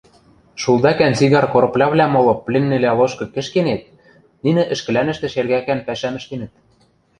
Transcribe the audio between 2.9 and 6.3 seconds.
лошкы кӹшкенет нинӹ ӹшкӹлӓнӹштӹ шергӓкӓн пӓшӓм